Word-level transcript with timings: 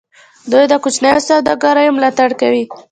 دوی 0.51 0.65
د 0.71 0.73
کوچنیو 0.83 1.25
سوداګریو 1.29 1.95
ملاتړ 1.97 2.29
کوي. 2.41 2.63